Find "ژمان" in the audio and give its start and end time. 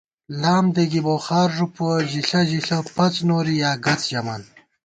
4.11-4.41